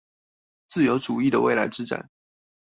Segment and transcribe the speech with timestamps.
[0.67, 2.05] 自由主義的未來之戰